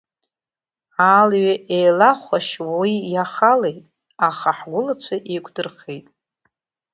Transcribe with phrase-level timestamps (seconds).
[1.17, 3.85] Алҩа еилахәашь уи иахалеит,
[4.27, 6.05] аха ҳгәылацәа еиқәдырхеит…